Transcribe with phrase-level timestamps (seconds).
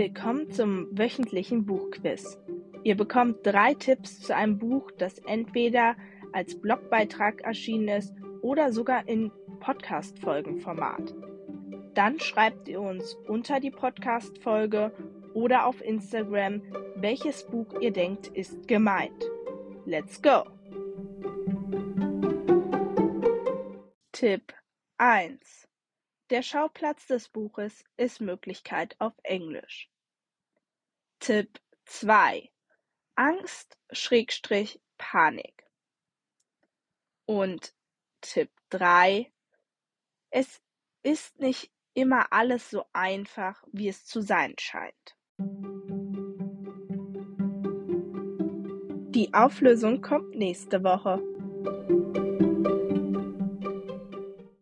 [0.00, 2.38] Willkommen zum wöchentlichen Buchquiz.
[2.84, 5.94] Ihr bekommt drei Tipps zu einem Buch, das entweder
[6.32, 11.14] als Blogbeitrag erschienen ist oder sogar in Podcast-Folgenformat.
[11.92, 14.90] Dann schreibt ihr uns unter die Podcast-Folge
[15.34, 16.62] oder auf Instagram,
[16.96, 19.22] welches Buch ihr denkt, ist gemeint.
[19.84, 20.44] Let's go!
[24.12, 24.54] Tipp
[24.96, 25.68] 1.
[26.30, 29.90] Der Schauplatz des Buches ist Möglichkeit auf Englisch.
[31.18, 32.48] Tipp 2.
[33.16, 35.66] Angst Schrägstrich Panik.
[37.26, 37.74] Und
[38.20, 39.32] Tipp 3.
[40.30, 40.62] Es
[41.02, 45.16] ist nicht immer alles so einfach, wie es zu sein scheint.
[49.12, 51.20] Die Auflösung kommt nächste Woche.